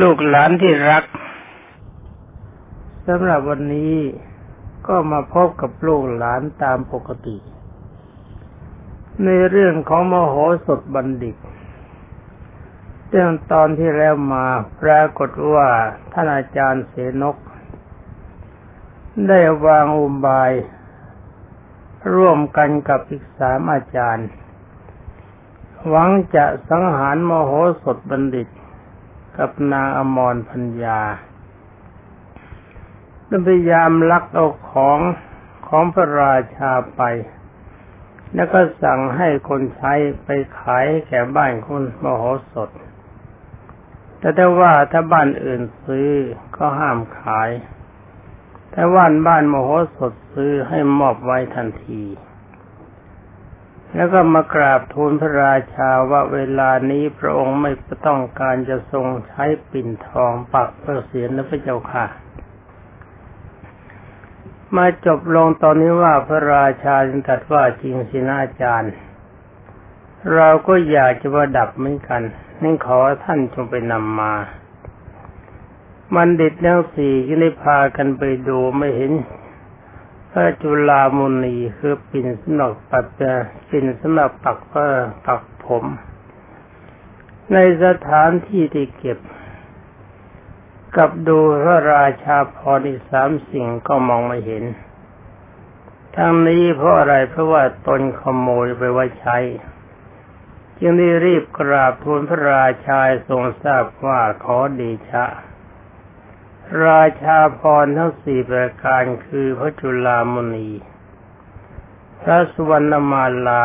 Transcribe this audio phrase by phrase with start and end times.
[0.00, 1.04] ลูกหลานที่รัก
[3.06, 3.96] สำหรับวันนี้
[4.86, 7.36] ก็มาพบกับลูกหลานตามปกติ
[9.24, 10.34] ในเรื่องของมโห
[10.66, 11.36] สถบัณฑิต
[13.10, 14.46] เรื่องตอนที่แล้วมา
[14.82, 15.68] ปรากฏว่า
[16.12, 17.36] ท่านอาจารย์เสนก
[19.28, 20.52] ได้วางอุบาย
[22.14, 24.28] ร่วมกันกับอีกสามอาจารย์
[25.88, 27.50] หวังจะสังหารมโห
[27.82, 28.48] สถบัณฑิต
[29.38, 31.00] กับนางอมรพัญญา
[33.46, 34.98] พยายามลักเอาของ
[35.68, 37.02] ของพระราชาไป
[38.34, 42.70] แล้วก็สั่งให้คนใช้ไปขายแก่บ้านคุณมโหสถ
[44.18, 46.08] แต่ถ้าว่าถ้าบ้านอื่นซื้อ
[46.56, 47.50] ก็ห้ามขาย
[48.70, 52.02] แต่ว่านบ้านมโหสถซื้อให้มอบไว้ทันที
[53.94, 57.72] แล้วก็มากราบทูลพระราชาว่าเวลานี้พระองค์ไม่
[58.06, 62.04] ต้องการจะทรงใช้ปิ่นทองปักพระเศียรนะพระเจ้าค่ะ
[64.76, 68.92] มาจบลงตอนนี้ว่าพระราชาจึงตรัสว่าจริงสินาจารย์
[70.34, 72.22] เราก็อยากจะประดับเหมือนกัน
[72.62, 74.34] นั่นขอท่านจงไปนำมา
[76.14, 79.12] มันดิดแล้วสี่ก็ได้พากันไปดูไม่เห็น
[80.36, 83.06] พระจุลามุนีคือปิ่นสำหรับปัด
[83.68, 84.92] ปิ่นสำหรับปักเพื่อ
[85.26, 85.84] ปักผม
[87.52, 89.18] ในสถานที่ที่เก็บ
[90.96, 94.64] กับดูพระราชาพรอีกสามสิ่งก็มองไม่เห็น
[96.16, 99.38] ทั้งนี้เพราะอะไรเพราะว่าตนขโมยไปไว้ใช้
[100.78, 105.24] จึงได้รีบกราบทูลพระราชาทรงทราบว่าขอดีชะ
[106.86, 110.68] ราชาพรทั้งสี่ประการคือพระจุลามณี
[112.20, 113.64] พระสุวรรณมาลา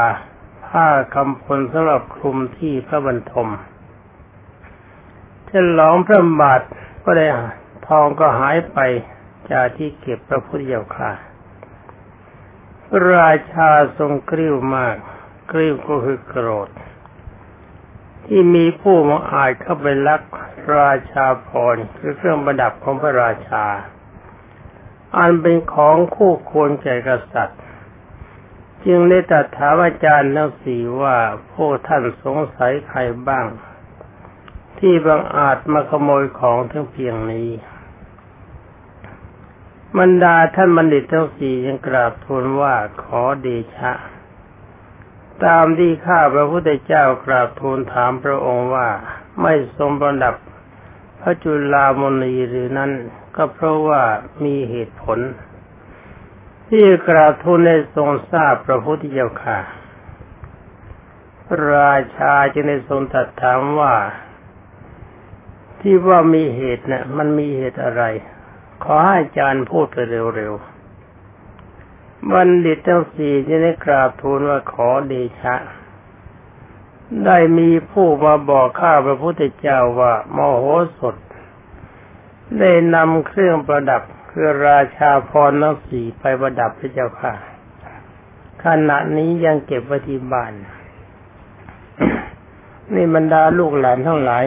[0.68, 3.50] ผ้าคำพลสำหรับคลุมที่พระบรรทม
[5.50, 6.62] ฉลองพระบาท
[7.04, 7.26] ก็ได้
[7.88, 8.80] ทองก็หายไป
[9.52, 11.12] จากที่เก็บพระพุทธเจ้าค่ะ
[13.14, 14.96] ราชาทรงกริ้วมาก
[15.52, 16.70] กริ้วก็คือโกรธ
[18.32, 20.22] ที่มีผู้มาอาจเข้าไปลัก
[20.78, 23.66] ราชาพรคือเครื่องประดับของพระราชา
[25.18, 27.62] อันเป็นของคู่ควรแก่กษัตริย์
[28.86, 31.18] จึงได้ตรัสถามอาจารย์ทั้งสี่ว่า
[31.54, 33.46] พวกท่านสงสัยใครบ้าง
[34.80, 37.50] ที่บางอาจมาขโมยของทั้งเพียงนี้
[39.98, 43.92] บรรดาท่านบัณฑิตทั้งสี่ยังกราบทูลว่าขอเดชะ
[45.46, 48.90] ตามที่ข้าพระพุทธเจ้ากราบทูลถามพระองค์ว่า
[49.42, 50.36] ไม่ทรงประดับ
[51.22, 52.92] พระจุลามณีหรือนั้น
[53.36, 54.02] ก็เพราะว่า
[54.44, 55.20] มีเหตุผล
[56.70, 59.60] ที่กราบทูลในทรงทราบพระพุทธเจ้าค่ะ
[61.72, 63.94] ราชาจึงได้ทรงตรัสถามว่า
[65.80, 68.04] ที่ว่ามีเหตุเนะ่ยมันมีเหตุอะไร
[68.84, 69.98] ขอให้อาจารย์พูดไป
[70.36, 70.79] เร็วๆ
[72.32, 75.56] บัณฑิตทั้งสี่จึงได้กราบทูลว่าขอเดชะ
[77.26, 80.64] ได้มีผู้มาบอกข้าพระพุทธเจ้าว่ามโห
[80.98, 81.16] สถ
[82.60, 87.34] ได้นำเครื่องประดับคือราชาพรนักสีไปประดับพระเจ้าค่ะ
[88.64, 90.54] ขณะนี้ยังเก็บไว้ที่บ้าน
[92.94, 94.46] นี่บรรดาลูกหลานทั้งหลาย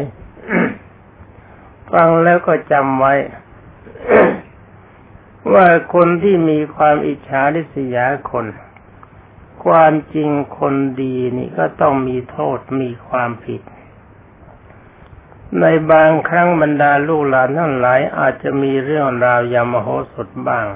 [1.92, 3.14] ฟังแล้วก็จำไว้
[5.52, 8.46] ว่าคนที่มีความอิจฉาริษยาคน
[9.64, 13.62] ความจริงคนดีนี่ก็ต้องมีโทษมีความผิด
[15.60, 20.66] ในบางครั้งบรรดาลูกหลานทั้งหลายอาจจะมีเรื่องราวยามโหสถบ้าง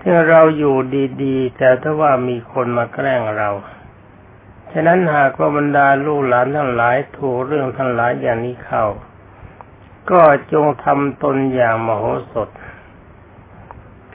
[0.00, 0.76] ที่เราอยู่
[1.22, 3.50] ดีๆ แต่ถ้าว่ามีคนมาแกล้งเรา
[4.72, 8.84] ฉะนั้นหากว่าบรรดาลูกหลานทั้งหลายถูกเรื่องทั้งหลายอย่างนี้เข้า
[10.10, 10.22] ก็
[10.52, 12.48] จงทำตนอย่างมโหสถ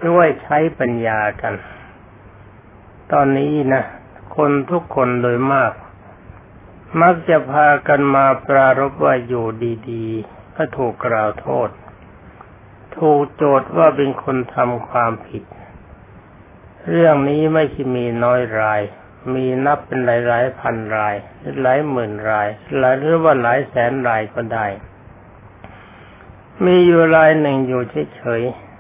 [0.07, 1.53] ด้วยใช้ปัญญากัน
[3.12, 3.84] ตอนนี้นะ
[4.35, 5.73] คนทุกคนโดยมาก
[7.01, 9.47] มักจะพากันมาปรารบว่าอยู่
[9.89, 11.69] ดีๆ ก็ถูกกล่าวโทษ
[12.98, 15.44] ถูกโจทย์ว่าเป็นคนทำความผิด
[16.89, 18.81] เรื่องนี้ไม่ใช่มีน้อยราย
[19.33, 21.15] มีนับเป็นหลายๆพันราย
[21.62, 24.68] หลายหมื่นราย หลายหรือว่าหลายแสนรายก็ได้
[26.65, 27.81] มีอยู่รายหนึ่งอยู่
[28.15, 28.70] เฉยๆ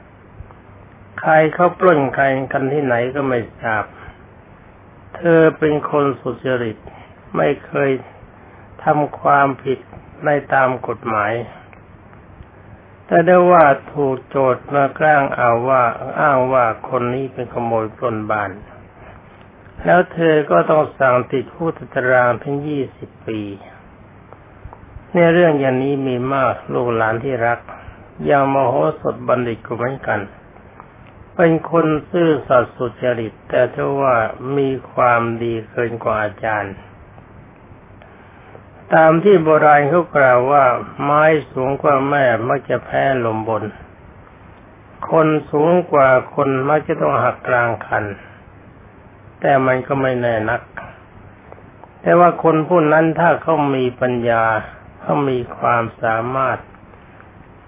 [1.21, 3.85] ใครเขาปล้นใครกันที่ไหนก็ไม่ทราบ
[5.15, 6.77] เธอเป็นคนสุจริต
[7.35, 7.91] ไม่เคย
[8.83, 9.79] ทำความผิด
[10.25, 11.33] ในตามกฎหมาย
[13.05, 15.83] แต่ได้ว่าถูกโจทย์มากล้งเอาว่า
[16.19, 18.51] อ้างว่าคนนี้เป็นขโมยปล้นบ้าน
[19.83, 23.41] แล้วเธอก็ต้องสั่งติดคุกตารางถึงยี่สิบปี
[25.13, 27.59] ในเรื่องอย่างนี้มีมากลูกหลานที่รัก
[28.25, 30.19] อย่างมโหสถบัณฑิตก็เหมือนกัน
[31.35, 34.15] เป็นคนซื่อสัตย์สุจริต แต่ถ้าว่า
[34.57, 36.75] มีความดีเกินกว่าอาจารย์
[38.93, 40.65] ตามที่โบราณเขากล่าวว่า
[41.01, 43.63] ไม้สูงกว่าแม่มักจะแพ้ลมบน
[45.09, 48.05] คนสูงกว่าคนมักจะต้องหักกลางคัน
[49.39, 50.61] แต่มันก็ไม่แน่นัก
[52.01, 54.43] แต่ว่าคนผู้นั้นถ้าเขามีปัญญา
[55.01, 56.57] เขามีความสามารถ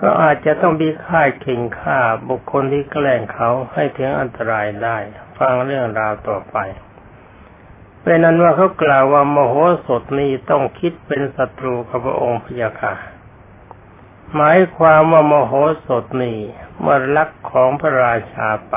[0.02, 2.00] ก็อาจจะต้องมีค่าเข่งฆ่า
[2.30, 4.98] บุคคลที่แกล้งเขาให้ถึงอันตรายได้
[5.38, 6.58] ฟังเรื่องราวต่อไป
[8.02, 9.54] เป็นนั้นว่าเขากล่าวว่ามโห
[9.88, 12.94] สถนี้ต้องคิดเป็นศัตรูกับพระองค์พยาค่ะ
[14.36, 15.54] หมายความว่ามโห
[15.88, 16.40] สถนี้
[16.80, 18.76] เมื่อลักของพระราชาไป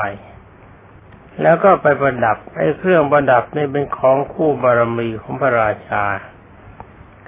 [1.41, 6.03] แล้วก็ไปประดับไอ้เครื่องประดับนี่เป็นของคู่บารมีของพระราชา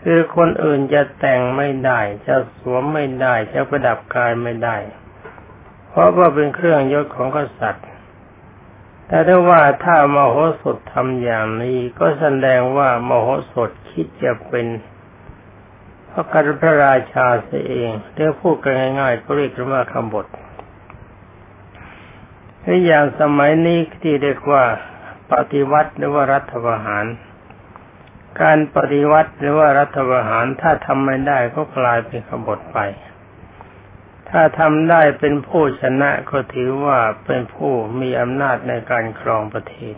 [0.01, 4.78] คือคนอื่นจะแต่งไม่ได้ จะสวมไม่ได้ จะประดับกายไม่ได้
[5.90, 7.88] เพราะว่าเป็นเครื่องยศของกษัตริย์
[9.07, 14.68] แต่ถ้าว่าถ้ามโหสถทำอย่างนี้ก็แสดงว่ามโหสถคิดจะเป็น
[16.10, 20.25] พระกัพระราชาเสียเองเรียกพูดกันง่ายๆก็เรียกว่าคำบท
[22.62, 24.63] ในอย่างสมัยนี้ที่เรียกว่า
[25.31, 27.06] ปฏิวัติหรือว่ารัฐประหาร
[28.42, 32.80] การปฏิวัติหรือว่ารัฐประหารถ้าทำไม่ได้ก็กลายเป็นขบฏไป
[34.30, 39.96] ถ้าทำได้เป็นผู้ชนะก็ถือว่าเป็นผู้มีอำนาจในการครองประเทศ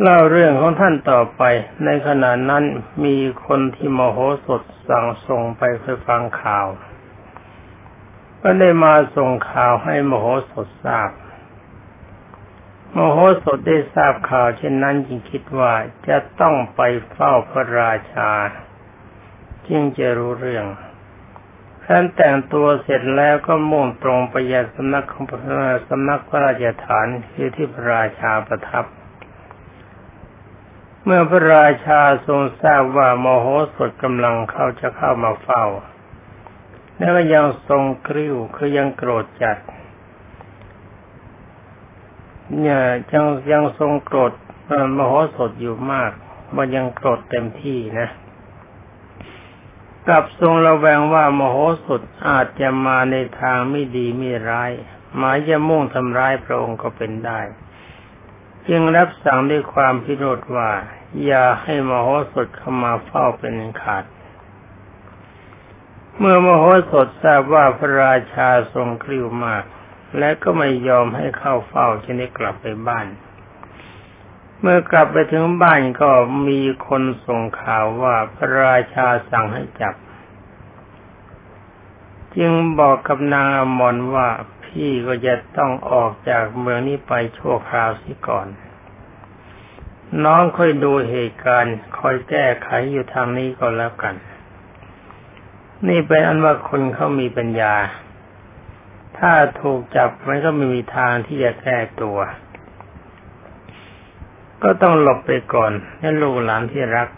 [0.00, 1.42] เล่าเรื่องของท่านต่อไป
[1.84, 2.64] ในขณะนั้น
[3.04, 3.16] มี
[3.46, 6.66] คนที่มโหสถสั่งส่งไปเพื่อฟังข่าว
[8.42, 11.10] ก็ได้มาส่งข่าวให้มโหสถทราบ
[12.96, 15.72] มโหสถได้ทราบข่าวเช่นนั้นจึงคิดว่า
[16.08, 16.80] จะต้องไป
[17.10, 18.30] เฝ้าพระราชา
[19.68, 20.66] จึงจะรู้เรื่อง
[21.84, 25.40] ท่านแต่งตัวเสร็จแล้วก็มุ่งตรงไปยังสำนักของพระ
[25.88, 28.84] สำนักพระราชฐานคือที่พระราชาประทับ
[31.04, 35.64] เมื่อพระราชาทรงทราบว่าโมโหสถกำลังเข้าจะเข้ามาเฝ้า
[36.96, 39.58] แล้วก็ยังทรงกริ้วคือยังโกรธจัด
[42.60, 42.80] เนี่ย
[43.12, 44.32] ยังยังทรงโกรธ
[44.96, 46.10] มโหสถอยู่มาก
[46.56, 48.08] มันยังโกรธเต็มที่นะ
[50.08, 54.72] กับทรงระแวงว่ามโหสถอาจจะมาในทางไม่ดีไม่ร้าย
[55.16, 57.40] หมายจะมุ่งทำร้ายพระองค์ก็เป็นได้
[58.68, 60.70] จึงรับสั่งด้วยความพิโรธว่า
[61.24, 64.04] อย่าให้มโหสถเข้ามาเฝ้าเป็นขาด
[66.18, 69.64] เมื่อมโหสถทราบว่าพระราชาทรงกริ้วมาก
[70.18, 73.06] และก็ไม่ยอมให้เข้าเฝ้าจึงได้กลับไปบ้าน
[74.60, 76.10] เมื่อกลับไปถึงบ้านก็
[76.48, 79.94] มีคนส่งข่าวว่าพระราชาสั่งให้จับ
[82.36, 84.28] จึงบอกกับนางอมรว่า
[84.64, 88.48] พี่ก็จะต้องออกจากเมืองนี้ไปชั่วคราวสิก่อน
[90.24, 94.14] น้องค่อยดูเหตุการณ์คอยแก้ไขอยู่ทางนี้ก็แล้วกัน
[95.88, 97.74] นี่เป็นอันว่าคนเขามีปัญญา
[99.24, 102.18] ถ้าถูกจับมันก็ไม่มีทางที่จะแก้ตัว
[104.62, 107.08] ก็ต้องหลบไปก่อนให้ลูกหลานที่รัก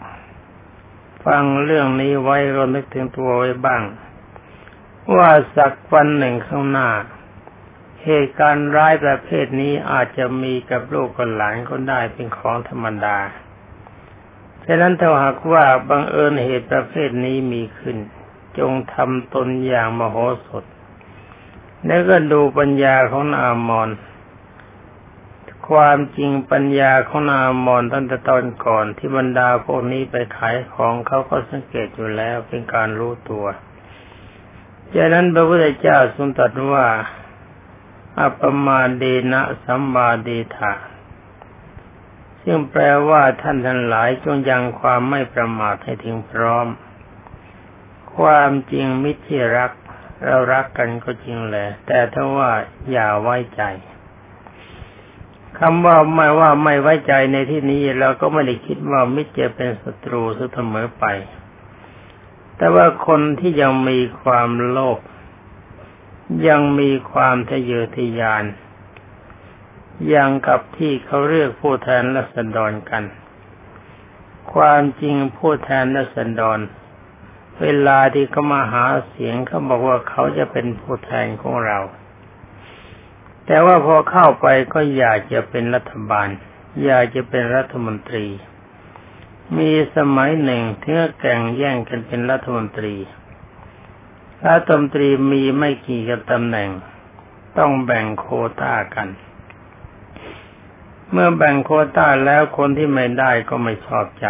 [1.25, 3.81] ฟังเรื่องนี้ไว้รนึกถึงตัวไว้บ้าง
[5.15, 6.89] ว่าสักวันหนึ่งข้างหน้า
[8.03, 13.17] เหตุการณ์ร้ายประเภทนี้อาจจะมีกับลูกกับหลานก็ได้เป็นของธรรมดา
[14.65, 17.97] ฉะนั้นถ้าหากว่าบังเอิญเหตุประเภทนี้มีขึ้น
[18.57, 20.65] จงทำตนอย่างมโหสถ
[21.85, 23.89] แล้วก็ดูปัญญาของนามอน
[25.69, 33.45] ความจริงปัญญาของนามอนตั้งแต่ตอนก่อนที่บรรดาพวกนี้ไปขายของเขาก็สังเกตอยู่แล้วเป็นการรู้ตัว
[34.93, 36.85] จากนั้นพระพุทธเจ้าทรงตรัสว่า
[38.19, 40.73] อัปมาเดนะสัมมาเดธา
[42.41, 46.67] ซึ่งแปลว่าท่านทั้งหลายจงยังความไม่ประมาทให้ถึงพร้อม
[48.15, 49.71] ความจริงมิตรที่รัก
[50.23, 52.51] เรารักกันก็จริงแหละ แต่ถ้าว่า
[52.91, 53.63] อย่าไว้ใจ
[55.59, 60.21] คำว่าไม่ว่าไม่ไว้ใจในที่นี้เราก็ไม่ได้คิดว่ามิตรจะเป็นศัตรู
[60.53, 61.05] เสมอไป
[62.57, 64.99] แต่ว่าคนที่ยังมีความโลภ
[66.47, 68.43] ยังมีความทะเยอทะยาน
[70.09, 73.03] อย่างกับที่เขาเรียกผู้แทนรัษฎรกัน
[74.53, 76.59] ความจริงผู้แทนรัษฎร
[77.61, 81.79] เวลาที่เขามาหาเสียงเขาบอกว่าเขาจะเป็นผู้แทนของเรา
[83.45, 86.27] แต่ว่าพอเข้าไปก็อยากจะเป็นรัฐบาล
[86.85, 88.25] อยากจะเป็นรัฐมนตรี
[89.57, 92.95] มีสมัยหนึ่งเทือแก่งแย่งกันเป็นรัฐมนตรี
[94.47, 96.69] รัฐมนตรีมีไม่กี่กับตำแหน่ง
[97.57, 98.25] ต้องแบ่งโค
[98.61, 99.09] ต้ากัน
[101.11, 104.27] เมื่อแบ่งโคต้าแล้วคนที่ไม่ได้ก็ไม่ชอบใจ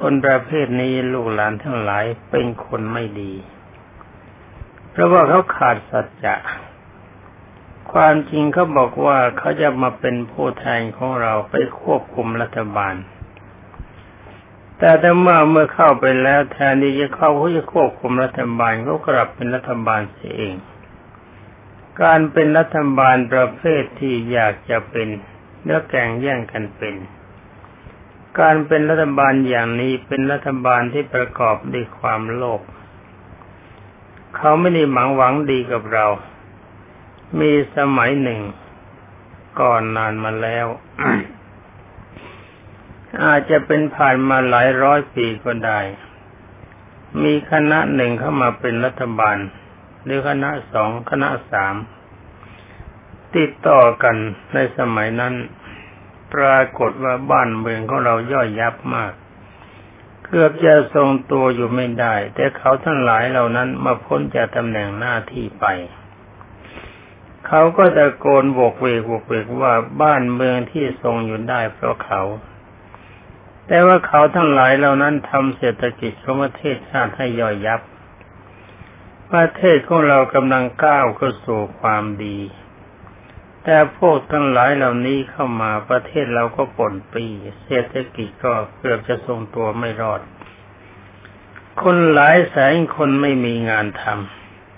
[0.00, 3.32] คนประเภทนี้ลูกหลานทั้งหลายเป็นคนไม่ดี
[4.90, 6.36] เพราะว่าเขาขาดสัจจะ
[7.92, 12.94] ความจริงเขาบอกว่าเขาจะมาเป็นผู้แทนของเราไปควบคุมรัฐบาล
[14.78, 20.54] แต่ถ้าเมื่อเมื่อเข้าไปแล้วแทนที่จะเข้าเขาจะควบคุมรัฐบาลเขากลับเป็นรัฐบาลเสียเอง
[22.02, 25.08] การเป็นรัฐบาลประเภทที่อยากจะเป็น
[25.62, 26.94] เนื้อแก่งแย่งกันเป็น
[28.40, 32.60] การเป็นรัฐบาลอย่างนี้เป็นรัฐบาลที่ประกอบด้วยความโลภ
[34.36, 36.06] เขาไม่ได้หวังหวังดีกับเรา
[37.40, 38.40] มีสมัยหนึ่ง
[39.60, 40.66] ก่อนนานมาแล้ว
[43.24, 45.80] อาจจะเป็นผ่านมาหลายร้อยปีก็ได้
[47.22, 49.36] มีคณะหนึ่งเข้ามาเป็นรัฐบาล
[50.04, 51.74] หรือคณะสองคณะสาม
[53.36, 54.16] ติดต่อกัน
[54.54, 55.34] ในสมัยนั้น
[56.34, 59.12] ปรากฏว่าบ้านเมืองของเราย่อยยับมาก
[60.24, 65.66] เกือบจะทรงตัวอยู่ไม่ได้ แต่เขาทั้งหลายเหล่านั้นมาพ้นจากตำแหน่งหน้าที่ไป
[67.46, 72.22] เขาก็ตะโกนโบกเวกโบกเวกว่าบ้านเมืองที่ทรงอยู่ได้เพราะเขา
[73.66, 77.80] แต่ว่าเขาทั้งหลายเหล่านั้นทำเศรษฐกิจของประเทศชาติให้ย่อยยับ
[79.32, 82.38] ประเทศของเรากำลังก้าวเข้าสู่ความดี
[83.70, 87.24] แต่พวกทั้งหลายเหล่านี้เข้ามาประเทศเราก็ป่นปี
[87.64, 90.20] เศรษฐกิจก็เกือบจะทรงตัวไม่รอด
[91.82, 94.02] คนหลายแสนคนไม่มีงานท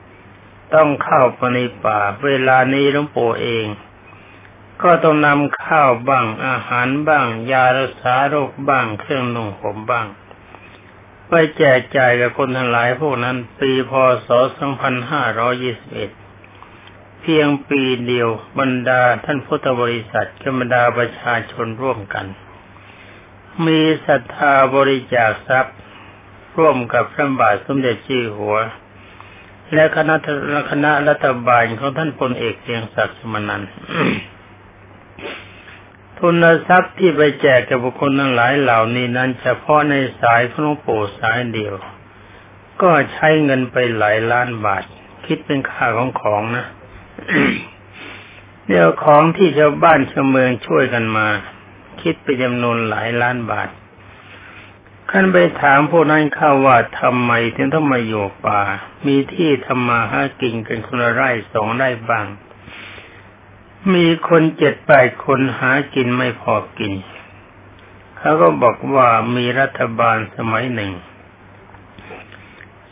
[0.01, 3.67] ำต้องเข้าไปในป่า เวลานี้หลวงปู่เอง
[4.83, 10.07] ก็ต้องนำข้าวบ้าง อาหารบ้าง ยารักษาโรคบ้าง เครื่องนุ่งห่มบ้าง
[11.29, 13.93] ไปแจกจ่ายกับคนทั้งหลายพวกนั้น ปีพ
[14.27, 16.20] ศ 2521
[17.21, 22.27] เพียงปีเดียวบรรดาท่านพุทธบริษัทกับรรดาประชาชนร่วมกัน
[23.67, 25.77] มีศรัทธาบริจาคทรัพย์
[26.59, 28.57] ร่วมกับพระบาทสมเด็จจีหัว
[29.75, 30.15] และคณะ
[30.71, 33.63] คณะรัฐบาลของท่านพลเอกเสียงศักดิ์สมนัน
[36.19, 41.75] ทุนทรัพย์ที่ไปแจกกับบุคคลทั้งหลายเหล่านี้นั้น เฉพาะในสายของหลวงปู่สายเดียว
[42.83, 44.85] ก็ใช้เงินไปหลายล้านบาท
[45.27, 46.67] คิดเป็นค่าของของนะ
[48.69, 51.29] เดี๋ยวของที่ชาวบ้านชาวเมืองช่วยกันมา
[52.03, 53.69] คิดไปจำนวนหลายล้านบาท
[55.11, 58.61] ขั้นไปถามพวกนั้นข้าว่าทำไมถึงต้องมาอยู่ป่า
[59.07, 62.27] มีที่ทำมาหากินกันคนละไร่สองไร่บ้าง
[63.95, 66.93] มีคนเจ็ดแปดคนหากินไม่พอกิน
[68.19, 70.93] เขาก็บอกว่ามีรัฐบาลสมัยหนึ่ง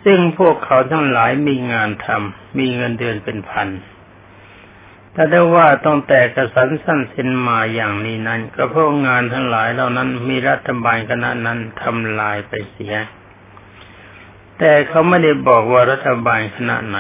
[0.05, 3.69] ซึ่งพวกเขาทั้งหลายมีงานทำมีเงินเดือนเป็นพัน
[5.21, 12.95] ถ้าได้ว่าต้องแต่กระสันสั้นเส้นมาอย่างนี้นั้น ก็เพราะงานทั้งหลายเหล่านั้นมีรัฐบาลคณะนั้นทำลายไปเสีย
[14.59, 16.99] แต่เขาไม่ได้บอกว่ารัฐบาลคณะไหน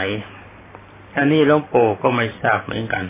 [1.16, 3.04] อันนี้หลวงปู่ก็ไม่ทราบเหมือนกัน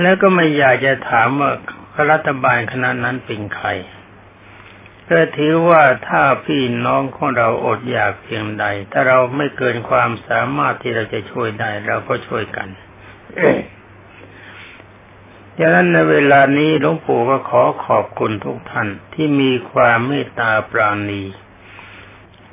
[0.00, 1.50] แล้วก็ไม่อยากจะถามว่า
[2.10, 3.68] รัฐบาลคณะนั้นเป็นใคร
[5.10, 12.68] ก็ถือว่าถ้าพี่น้องของเราอดอยากเพียงใด ถ้าเราไม่เกินความสามารถที่เราจะช่วยได้ เราก็ช่วยกัน
[15.58, 21.22] ดังนั้นในเวลานี้หลวงปู่ก็ขอขอบคุณทุกท่านที่มีความเมตตาปราณี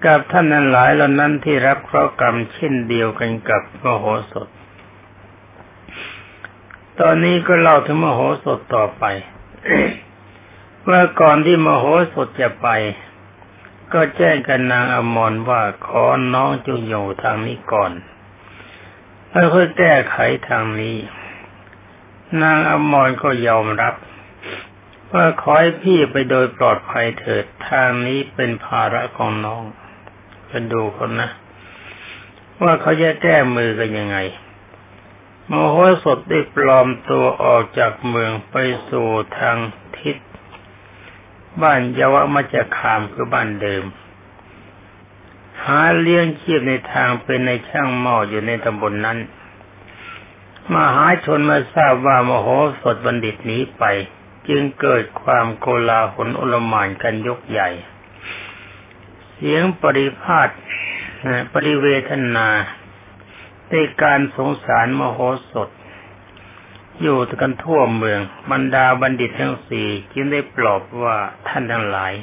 [0.06, 4.48] กับท่านนั้นหลายเหล่านั้นที่รับเคราะห์กรรมเช่นเดียวกันกับมโหสถ
[7.00, 9.04] ตอนนี้ก็เล่าถึงมโหสถต่อไป
[10.84, 12.68] เมื่อก่อนที่มโหสถจะไป
[13.94, 17.92] ก็แจ้งกันนางอมรว่าขอน้องจงอยู่ทางนี้ก่อน
[19.30, 20.18] แล้วค่อยแก้ไข
[20.50, 20.98] ทางนี้
[22.42, 23.96] นางอมรก็ยอมรับ
[25.12, 29.64] ว่าขอให้พี่ไปโดยปลอดภัยเถิดทางนี้เป็นภาระของน้อง
[30.48, 31.30] เป็นดูคนนะ
[32.62, 34.18] ว่าเขาจะแก้มือกันยังไง
[35.50, 38.56] มโหสถได้ปลอมตัวออกจากเมืองไป
[38.90, 39.08] สู่
[39.40, 39.58] ทาง
[40.00, 40.18] ทิศ
[41.62, 43.84] บ้านยาวะมัจคามคือบ้านเดิม
[45.66, 49.18] หาเลี้ยงชีพในทางเป็นในช่างหม้ออยู่ในตำบลนนั้น
[50.74, 52.48] มหาชนมาทราบว่ามโห
[52.82, 53.84] สถบัณฑิตหนีไป
[54.48, 57.70] จึงเกิดความโกลาหลอุลมานกันยกใหญ่
[59.34, 60.50] เสียงปริพาท
[61.54, 62.48] ปริเวทนา
[63.70, 65.20] ในการสงสารมโห
[65.52, 65.70] สถ
[67.02, 68.20] อยู่กันทั่วเมือง
[68.52, 71.18] บรรดาบัณฑิตทั้งสี่จึงได้ปลอบว่า
[71.48, 72.14] ท่านทั้งหลาย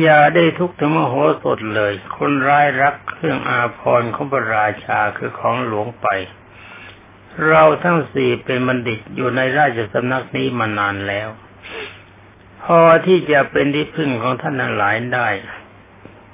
[0.00, 6.06] อย่าได้ทุกข์ถึงมโหสถเลย คนร้ายรักเครื่องอาภรณ์ของพระราชาคือของหลวงไป
[7.48, 11.28] เราทั้งสี่เป็นบัณฑิตอยู่ในราชสำนักนี้มานานแล้ว
[12.62, 15.28] พอที่จะเป็นที่พึ่งของท่านทั้งหลายได้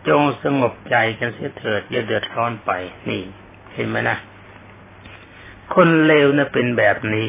[0.09, 2.71] จงสงบใจกันเสียเถิดอย่าเดือดร้อนไป
[3.09, 3.23] นี่
[3.75, 4.19] เห็นไหมนะ
[5.75, 7.29] คนเลวนะ่ะเป็นแบบนี้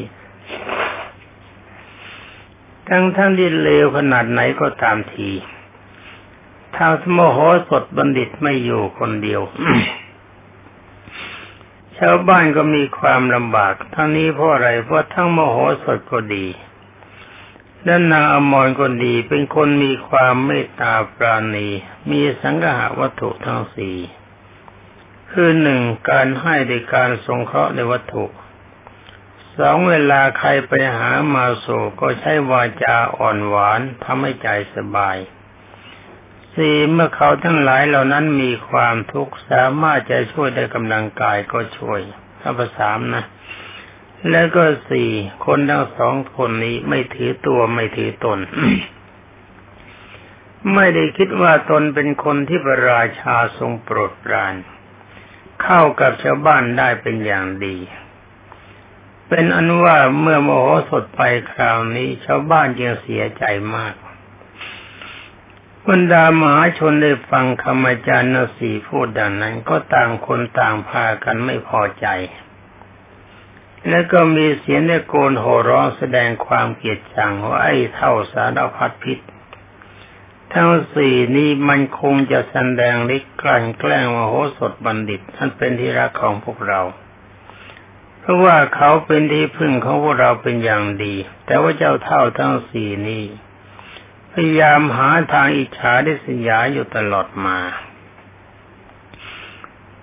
[2.90, 5.30] ทั้งทั้งที่เลวขนาดไหนก็ตามที
[6.76, 7.38] ท้าสมโห
[7.70, 9.42] สถบัณฑิตไม่อยู่คนเดียว
[11.98, 16.46] ชาวบ้านก็มีความลำบาก ทั้งนี้เพราะอะไรเพราะทั้งมโหสถก็ดี
[17.88, 21.68] ด้านนางอมรก็ดีเป็นคนมีความเมตตาปราณี
[22.10, 23.98] มีสังหาวัตถุทั้งสี่
[25.32, 28.26] คือหนึ่งการให้ในการสงเคราะห์ในวัตถุ
[29.58, 35.18] สองเวลาใครไปหามาสู่ก็ใช้วาจาอ่อนหวานทำให้ใจสบาย
[36.56, 42.00] สี่เมื่อเขาทั้งหลายเหล่านั้นมีความทุกข์สามารถจะช่วยได้กำลังกายก็ช่วย
[42.42, 43.24] ข้อสามนะ
[44.32, 45.10] แล้วก็สี่
[45.46, 48.40] คนทั้งสองคนนี้ไม่ถือตัวไม่ถือตน
[50.76, 54.54] ไม่ได้คิดว่าตนเป็นคนที่พระราชาทรงโปรดปราน
[55.64, 57.78] เข้ากับชาวบ้านได้เป็นอย่างดี
[59.30, 63.44] เป็นอนุว่าเมื่อโมโหสดไปคราวนี้ ชาวบ้านจึงเสียใจ
[63.76, 63.96] มาก
[65.88, 72.08] บรรดามหาชนได้ฟังคำอาจารย์นสีพูดดังนั้น ก็ต่างคนต่างพากันไม่พอใจ
[73.90, 79.20] และก็มีเสียงตะโกนโห่ร้องแสดงความเกลียดชังว่าไอ้เท่าสารพัดพิษ
[80.54, 86.82] ทั้งสี่นี้มันคงจะแสดงฤทธิ์กลั่นแกล้งมโหสถบัณฑิตท่านเป็นที่รักของพวกเรา
[88.20, 91.16] เพราะว่าเขาเป็นที่พึ่งของพวกเราเป็นอย่างดี
[91.46, 93.24] แต่ว่าเจ้าเท่าทั้งสี่นี้
[94.32, 97.58] พยายามหาทางอิจฉาได้สยาอยู่ตลอดมา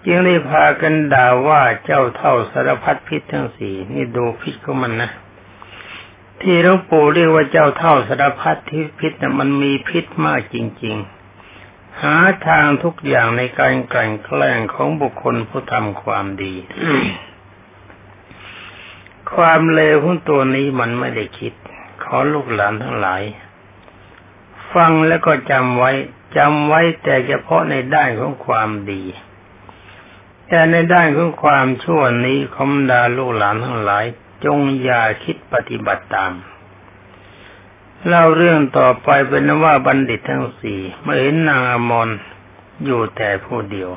[0.05, 5.11] จึงได้พากันด่าว่าเจ้าเท่าสารพัดพิษทั้งสี่นี่ดูพิษของมันนะ
[6.43, 10.97] ที่หลวงปู่เรียกว่าเจ้าเท่าสารพัดที่พิษนะมันมีพิษมากจริง
[11.49, 16.55] ๆ หาทางทุกอย่างในการกลั่นแกล้งของบุคคลผู้ทำความดี
[19.33, 21.55] ความเลวของตัวนี้มันไม่ได้คิด
[22.03, 23.23] ขอลูกหลานทั้งหลาย
[24.75, 25.93] ฟังแล้วก็จำไว้
[26.37, 29.03] จำไว้แต่เฉพาะในด้านของความดี
[30.49, 34.05] แต่ในด้านของความชั่วนี้คมดาลูกหลานทั้งหลาย
[34.45, 36.33] จงอย่าคิดปฏิบัติตาม
[38.07, 42.09] เล่าเรื่องต่อไปเป็นว่าบัณฑิตทั้งสี่เมื่อเห็นนางอมร
[42.85, 43.91] อยู่แต่ผู้เดียว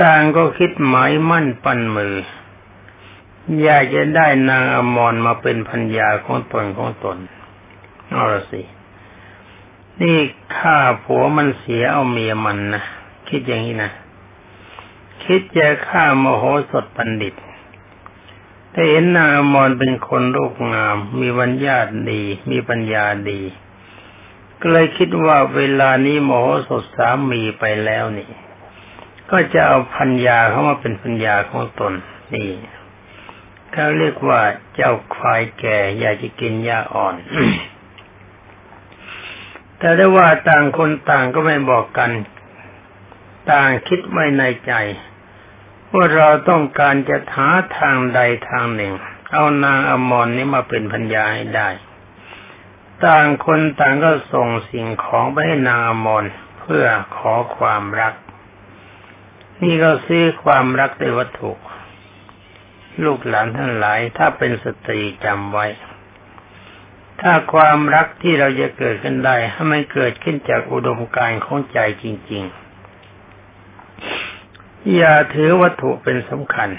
[0.00, 2.14] ต่างก็คิดหมายมั่นปั้นมือ
[3.62, 7.18] อยากจะได้นางอมรมาเป็นพัญญาของตนของตน
[8.10, 8.62] เอาละสิ
[10.00, 10.18] นี่
[10.56, 12.82] ฆ่าผัวมันเสียเอาเมียมันนะ
[13.28, 13.90] คิดอย่างนี้นะ
[15.24, 17.34] คิดจะฆ่ามโหสถบัณฑิต
[18.72, 23.40] แต่เห็นนางอมรเป็นคนรูปงาม มีวัญญาติดี มีปัญญาดี
[24.60, 28.30] ก็เลยคิดว่าเวลานี้โมโหสดสามีไปแล้วนี่
[29.30, 31.92] ก็จะเอาพัญญาเข้ามาเป็นพัญญาของตน
[32.34, 32.48] นี่
[33.72, 34.40] เขาเรียกว่า
[34.74, 37.14] เจ้าควายแก่อยากจะกินหญ้าอ่อน
[39.78, 42.10] แต่ได้ว่าต่างคนต่างก็ไม่บอกกัน
[43.50, 44.72] ต่างคิดไว้ในใจ
[45.94, 48.92] ว่าเราต้องการจะหาทางใดทางหนึ่ง
[49.32, 51.68] เอานางอมรนนี้มาเป็นพัญญาให้ได้
[53.04, 56.24] ต่างคนต่างก็ส่งสิ่งของไปให้นางอมร
[56.58, 56.84] เพื่อ
[57.16, 58.14] ขอความรัก
[59.62, 61.52] นี่ก็ซื้อความรักด้วยวัตถุ
[63.04, 65.66] ลูกหลานทั้งหลายถ้าเป็นสตรีจำไว้
[67.20, 72.61] ถ้าความรักที่เราจะเกิดขึ้นได้ให้มันเกิดขึ้นจากอุดมการณ์ของใจจริง ๆ
[74.96, 76.70] อย่าถือวัตถุเป็นสำคัญ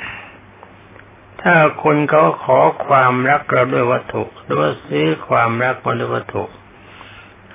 [1.42, 6.44] ถ้าคนเขาขอความรักเราด้วยวัตถุหรือว่าซื้อความรักมาด้วยวัตถุ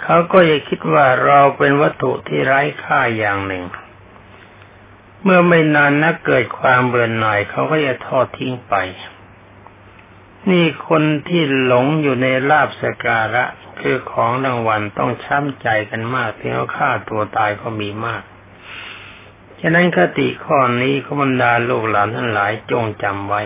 [0.02, 3.64] เขาก็จะคิดว่าเราเป็นวัตถุที่ไร้ค่าอย่างหนึ่ง
[5.22, 8.74] เมื่อไม่นานนักเกิดความเบื่อหน่ายเขาก็จะทอดทิ้งไป
[10.50, 13.44] นี่คนที่หลงอยู่ในลาบสการะ
[13.80, 18.22] คือของรางวัลต้องช้ำใจกันมากที่เขาฆ่าตัวตายก็มีมาก
[19.60, 23.42] ฉะนั้นคติข้อนี้ขบรรดาลูกหลานทั้งหลายจงจำไว้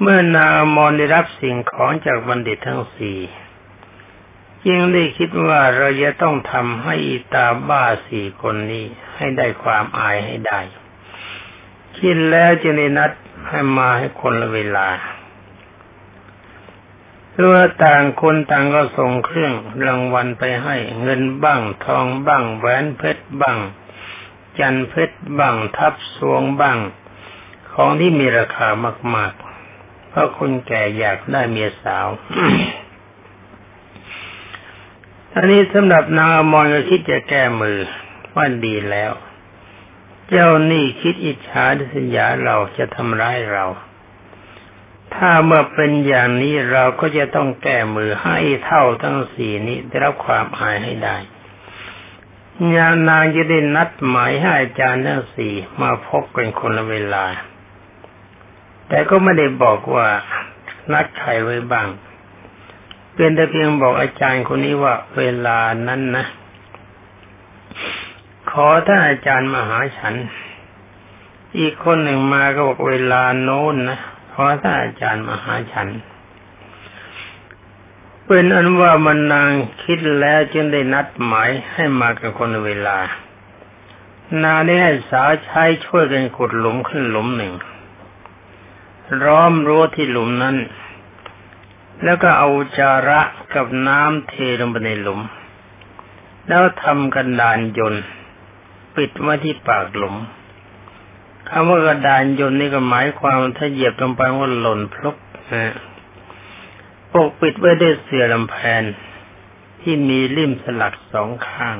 [0.00, 3.18] เมื่อนางมรได้รับสิ่งของจากบัณฑิตทั้งสี่
[4.68, 6.96] ยังได้คิดว่าเราจะต้องทำให้
[7.34, 8.84] ตาบ้าสี่คนนี้
[9.16, 10.60] ให้ได้ความอายให้ได้
[11.98, 13.10] คิดแล้วจึงได้นัด
[13.48, 14.88] ให้มาให้คนละเวลา
[17.38, 19.52] เรือต่างคนต่างก็ส่งเครื่อง
[19.86, 23.58] รางวัลไปให้ เงินบ้าง ทองบ้าง แหวนเพชรบ้าง
[24.58, 26.78] จันเพชรบ้าง ทับสวงบ้าง
[27.72, 28.68] ของที่มีราคา
[29.14, 32.06] มากๆ เพราะคนแก่อยากได้เมียสาว
[35.34, 37.78] อันนี้สำหรับนางอมรก็คิดจะแก้มือ
[38.34, 39.12] ว่าดีแล้ว
[40.28, 43.66] เจ้านี่คิดอิจฉาดิสยาเราจะทำร้ายเรา
[45.16, 51.16] ถ้าเมื่อเป็นอย่างนี้เราก็จะต้องแก้มือให้เท่าทั้งสี่นี้ได้รับความอายให้ได้
[52.74, 57.24] ยานางจะได้นัดหมายให้อาจารย์ทั้งสี่มาพบกันคนละเวลา
[58.88, 60.08] แต่ก็ไม่ได้บอกว่า
[60.92, 61.88] นัดใครไว้บ้าง
[63.14, 66.24] เป็นแต่เพียงบอกอาจารย์คนนี้ว่าเวลานั้นนะ
[68.50, 70.14] ขอท่านอาจารย์มาหาฉัน
[71.58, 73.98] อีกคนหนึ่งมาก็บอกเวลาโน้นนะ
[74.38, 75.88] ขอท่านอาจารย์มหาฉัน
[78.24, 79.50] เป็นอันว่ามันนาง
[79.82, 82.98] คิดแล้วจึงได้นัดหมายให้มากันคนเวลา
[84.42, 87.52] นาได้ให้สาวใช้ช่วยกันขุดหลุมขึ้นหลุมหนึ่ง
[89.24, 90.56] ร้อมรั้วที่หลุมนั้น
[92.04, 93.20] แล้วก็เอาจาระ
[93.54, 95.20] กับน้ำเทลงไปในหลุม
[96.48, 98.04] แล้วทำกันดานยนต์
[98.96, 100.16] ปิดไว้ที่ปากหลุม
[101.48, 105.16] คำว่ากระดานยนต์นี่ก็หมายความถ้าเหยียบลงไปว่าหล่นพลุก
[105.52, 105.74] นะ
[107.12, 108.82] ปกปิดไว้ด้วยเสื่อลำแพน
[109.80, 111.78] ที่มีริมสลักสองข้าง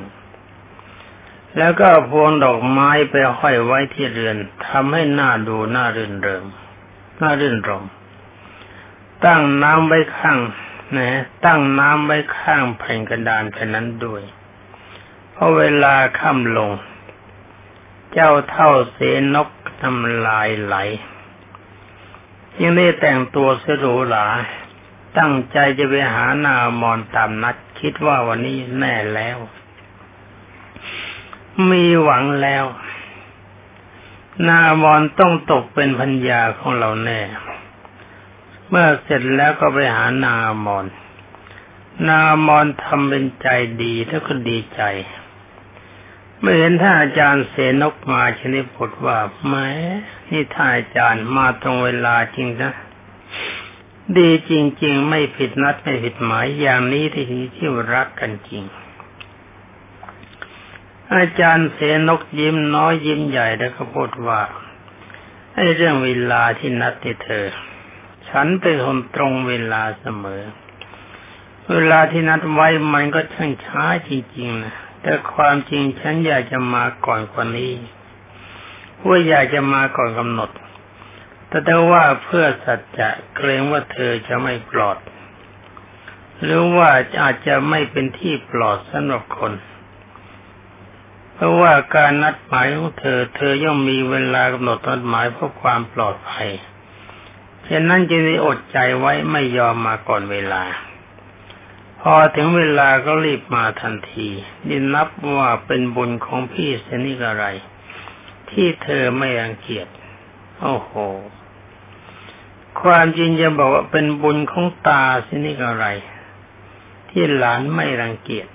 [1.59, 6.45] แล้วก็พวงดอกไม้ไปห้อยไว้ที่เรือนทำให้หน้าดูน่ารื่นเริง
[7.21, 7.85] น่ารื่นรม
[9.25, 10.39] ตั้งน้ำไว้ข้าง
[10.97, 11.11] นะ
[11.45, 14.23] ตั้งน้ำไว้ข้างแผ่นกระดานแผ่นนั้นด้วย
[15.33, 16.71] เพราะเวลาค่ำลง
[18.13, 18.99] เจ้าเท่าเส
[19.35, 19.49] นก
[19.83, 20.77] ทำลายไหล
[22.61, 24.27] ยังได้แต่งตัวสรูหรา
[25.19, 29.39] ตั้งใจจะไปหานามอนตามนัด คิดว่าวันนี้แน่แล้ว
[31.71, 32.65] มีหวังแล้ว
[34.49, 37.21] นามอนต้องตกเป็นพัญญาของเราแน่
[38.69, 40.87] เมื่อเสร็จแล้วก็ไปหานามอน
[42.09, 43.49] นามอนทำเป็นใจ
[43.83, 44.83] ดีแล้วก็ดีใจ
[46.41, 49.69] เมื่อเห็นท่านอาจารย์เสนกมาชนิดดว่าแม้
[50.31, 52.73] นี่ท่านอาจารย์มาตรงเวลาจริงนะ
[54.19, 57.25] ดีจริง ๆ ไม่ผิดนัดไม่ผิดหมายอย่างนี้ที่
[57.57, 58.65] ที่รักกันจริง
[61.17, 64.41] อาจารย์เสนกยิ้มน้อยยิ้มใหญ่แล้วก็พูดว่า
[65.55, 67.47] ไอ้เรื่องเวลาที่นัดที่เธอ
[68.29, 70.43] ฉันเป็นคนตรงเวลาเสมอ
[71.71, 74.75] เวลาที่นัดไว้มันก็ช่างช้าจริงๆนะ
[75.09, 77.73] แต่ความจริงฉันอยากจะมาก่อนกว่านี้
[79.07, 80.51] ว่าอยากจะมาก่อนกำหนด
[81.49, 84.99] แต่แต่ว่าเพื่อสัจจะเกรงว่าเธอจะไม่ปลอด
[86.43, 86.89] หรือว่า
[87.23, 89.53] อาจจะไม่เป็นที่ปลอดสำหรับคน
[91.35, 96.49] เพราะว่าการนัดหมายของเธอ เธอย่อมมีเวลากำหนดนัดหมายเพื่อความปลอดภัย
[97.69, 100.65] ฉะนั้นจึงได้อดใจไว้ไม่ยอมมาก่อนเวลา
[102.15, 104.29] อถึงเวลาก็รีบมาทันที
[104.67, 107.47] นี่นับว่าเป็นบุญของพี่เสนิกอะไร
[108.51, 109.87] ที่เธอไม่รังเกียจ
[110.61, 110.93] โอ้โห
[112.81, 115.87] ความจริงจะบอกว่าเป็นบุญของตาเสนิกอะไร
[117.11, 118.49] ที่หลานไม่รังเกียจ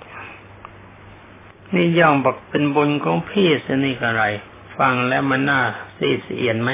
[1.74, 4.24] นี่ย่องบอกเป็นบุญของพี่เสนิกอะไร
[4.76, 5.60] ฟังแล้วมันน่า
[5.96, 6.70] สีเสียนไหม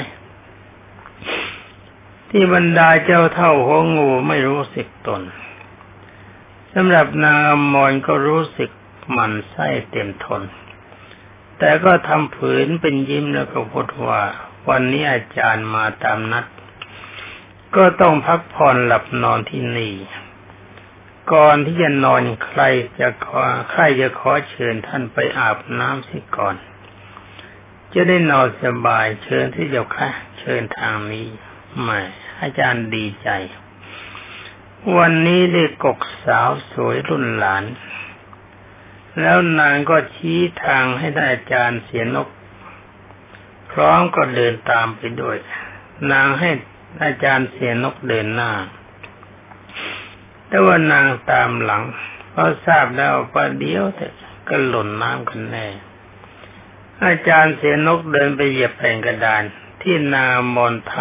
[2.29, 5.21] ที่บรรดาเจ้าเท่าหัวงูไม่รู้สึกตน
[6.73, 8.69] สำหรับนางอมรก็รู้สึก
[9.15, 10.41] มันไส้เต็มทน
[11.59, 14.21] แต่ก็ทำผืนเป็นยิ้มแล้วก็พูดว่า
[14.69, 16.45] วันนี้อาจารย์มาตามนัด
[17.75, 19.95] ก็ต้องพักผ่อนหลับนอนที่นี่
[21.33, 22.61] ก่อนที่จะนอนใคร
[22.99, 26.55] จะขอใครจะขอเชิญท่านไปอาบน้ำสิก่อน
[27.93, 31.27] จะได้นอนสบายเชิญที่เจ้าค่ะ เชิญทางนี้
[31.83, 32.01] ไม่
[32.41, 33.29] อาจารย์ดีใจ
[34.97, 37.63] วันนี้ได้กกสาวสวยรุ่นหลาน
[39.19, 42.27] แล้วนางก็ชี้ทางให้ท่านอาจารย์เสียนก
[43.71, 45.37] พร้อมก็เดินตามไปด้วย
[46.11, 46.49] นางให้
[47.03, 48.51] อาจารย์เสียนกเดินหน้า
[50.47, 51.83] แต่ว่านางตามหลัง
[52.31, 54.07] เพราะทราบแล้วว่าเดียวแต่
[54.49, 55.67] ก็หล่นน้ำกันแน่
[57.05, 59.43] อาจารย์เสียนกเดินไปเหยียบแผ่นกระดาน
[59.81, 60.93] ที่นามนท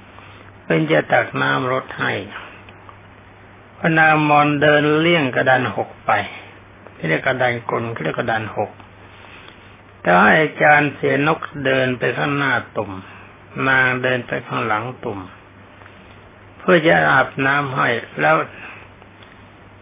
[0.00, 2.12] ำเป็นจะตักน้ำรดให้
[3.80, 6.12] พนามอนเดินเลี่ยงกระดานหกไป
[7.08, 8.70] เรียกกระดานกลเรียกกระดานหก
[10.00, 12.90] แต่ให้อาจารย์เสียนกเดินไปข้างหน้าตุ่ม
[13.68, 15.18] นางเดินไปข้างหลังตุ่ม
[16.58, 17.88] เพื่อจะอาบน้ำให้
[18.20, 18.36] แล้ว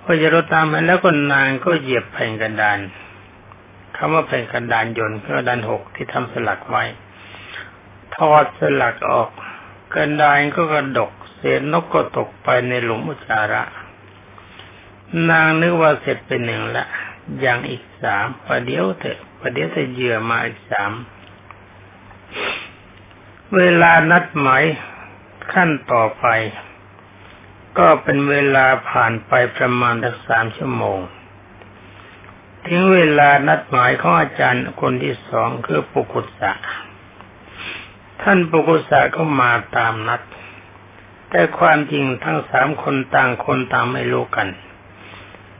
[0.00, 2.78] เพื่อจะรดน้ำให้แล้วก็นางก็เหยียบแผ่นกระดาน
[3.96, 6.84] คำว่าแผ่นกระดานยนต์กระดานหกที่ทำสลักไว้
[8.16, 9.28] ทอดสลักออก
[9.94, 13.62] กระดานก็กระดกเศษนกก็ตกไปในหลุมอุจจาระ
[15.30, 16.86] นางนึกว่าเสร็จเป็นหนึ่งละ
[17.44, 20.92] ยังอีกสามประเดี๋ยวเถอะประเดี๋ยวจะเหยื่อมาอีกสาม
[23.56, 24.62] เวลานัดหมาย
[25.52, 26.26] ขั้นต่อไป
[27.78, 31.00] ก็เป็นเวลาผ่านไปประมาณสักสามชั่วโมง
[32.66, 36.52] ถึงเวลานัดหมายของอาจารย์คนที่สองคือปุกุสะ
[38.22, 40.20] ท่านปุกุสะก็มาตามนัด
[41.30, 44.48] แต่ความจริงทั้งสามคนต่างคนต่างไม่รู้กัน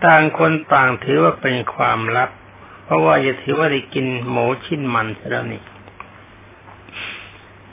[0.05, 2.31] ต่างคนต่างถือว่าเป็นความลับ
[2.85, 5.63] เพราะว่าจะถือว่าได้กินหมูชิ้นมันซะแล้วนี่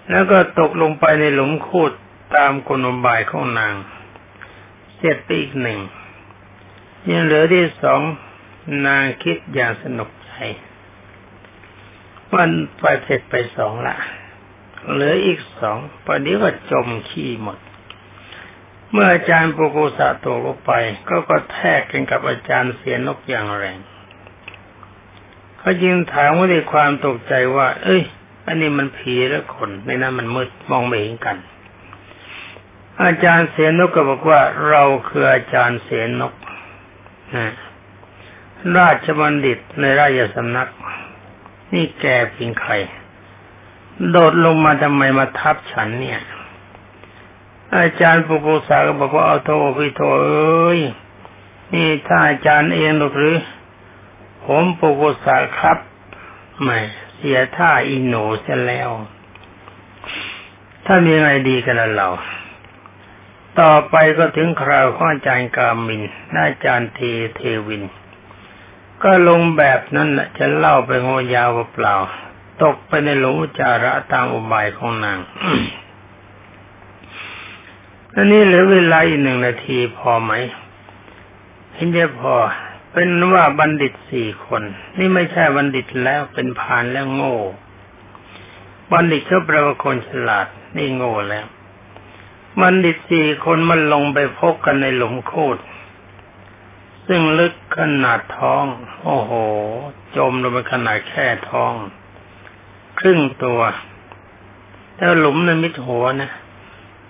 [0.09, 1.91] แล้วก็ตกลงไปในหลุมคูด
[2.35, 3.73] ตามกลบายของนาง
[4.95, 5.79] เสร็จไปอีกหนึ่ง
[7.09, 8.01] ยังเหลือที่สอง
[8.87, 10.31] นางคิดอย่างสนุกใจ
[12.35, 13.95] มันไปเสร็จไปสองละ
[14.91, 17.57] เหลืออีกสองประเดี๋ยวก็จมขี้หมด
[18.91, 20.71] เมื่ออาจารย์ปุกุสะตกลงไป
[21.09, 23.79] ก็ก็แทกกันกับอาจารย์เสียนกอย่างแรง
[25.57, 28.03] เขายิงถามว่าด้วยความตกใจว่า เอ้ย
[28.45, 31.37] อันนี้มันผีและคนในนั้นมันมืดมองไม่เห็นกัน
[33.03, 36.33] อาจารย์เสนนกก็บอกว่า เราคืออาจารย์เสนนก
[37.35, 37.53] นะ
[38.77, 40.69] ราชบัณฑิตในราชสำนัก
[41.73, 42.73] นี่แกเป็นใคร
[44.09, 46.21] โดดลงมาทำไมมาทับฉันเนี่ย
[47.73, 50.79] อาจารย์ปุกุสาก็บอกว่าเอาโทพี่โทเอ้ย
[51.73, 53.35] นี่ถ้าอาจารย์เองหรือ
[54.45, 55.77] ผมปุกุสาครับ
[56.61, 56.79] ไม่
[57.15, 58.89] เสียท่าอินโนเสียแล้ว
[60.85, 62.09] ถ้ามีไงดีกันละเรา
[63.59, 66.01] ต่อไปก็ถึงคราวของอาจารย์กามิน
[66.45, 66.99] อาจารย์เท
[67.35, 67.83] เทวิน
[69.03, 71.95] ก็ลงแบบนั้นแหละจะเล่าไปโงยาวเปล่า
[72.63, 75.19] ตกไปในหลุจาระตามอุบายของนาง
[78.17, 80.31] อันนี้เหลือเวลาอีกหนึ่งนาทีพอไหม
[81.73, 82.35] เห็นจะพอ
[82.91, 84.63] เป็นว่าบัณฑิตสี่คน
[84.97, 87.37] นี่ไม่ใช่บัณฑิตแล้วเป็นพานแล้วโง่
[88.91, 90.47] บัณฑิตเขาแปลว่าคนฉลาด
[90.77, 91.45] นี่โง่แล้ว
[92.61, 95.61] บัณฑิตสี่คนมันลงไปพบกันในหลุมโคตร
[97.07, 98.65] ซึ่งลึกขนาดท้อง
[99.03, 99.31] โอ้โห
[100.17, 101.73] จมลงไปขนาดแค่ท้อง
[102.99, 103.61] ครึ่งตัว
[104.95, 106.31] แต่หลุมในมิดหัวนะ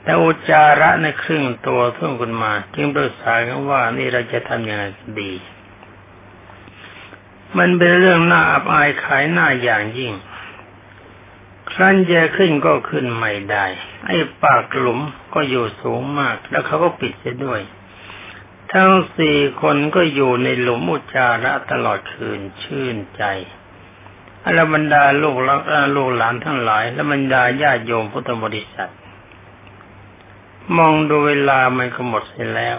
[0.06, 4.84] แต่อุจาระในครึ่งตัวทุ่งขึ้นมา จึงปรึกษากันว่านี่เราจะทำยังไง
[5.20, 5.32] ดี
[7.58, 10.14] มันเป็นเรื่องน่าอับอายขายหน้าอย่างยิ่ง
[11.72, 13.66] ครั้นจะขึ้นก็ขึ้นไม่ได้
[14.06, 15.00] ไอ้ปากหลุม
[15.34, 17.62] ก็อยู่สูงมาก แล้วเขาก็ปิดเสียด้วย
[18.72, 23.24] ทั้งสี่คนก็อยู่ในหลุมอุจาระตลอดคืนชื่นใจ
[24.44, 25.38] อรบรรดาลูก
[25.96, 28.92] ลูกหลานทั้งหลาย และบรรดาญาโยมพุทธบริษัท
[30.78, 32.78] มองดูเวลามันก็หมดเสียแล้ว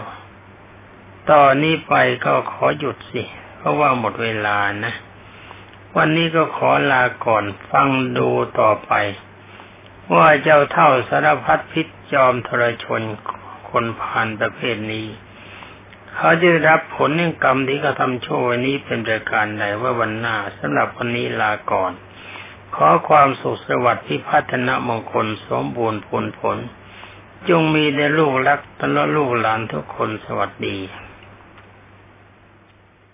[1.31, 1.95] ตอนนี้ไป
[2.25, 3.23] ก็ขอหยุดสิ
[3.57, 4.95] เพราะว่าหมดเวลานะ
[5.97, 8.29] วันนี้ก็ขอลาก่อนฟังดู
[8.61, 8.93] ต่อไป
[10.15, 13.03] ว่าเจ้าเท่าสารพัดพิษจอมทรชน
[13.71, 15.07] คนผ่านประเภทนี้
[16.15, 21.93] เขาจะรับผลแห่งกรรมที่เขาทำโชว์นี้เป็นประการใดว่าวันหน้าสำหรับวันนี้ลาก่อน
[22.75, 26.59] ขอความสุขสวัสดิ์พิพัฒนมงคลสมบูรณ์ผลผล
[27.51, 30.77] จงมีในลูกรักตลอดลูกหลานทุกคนสวัสดี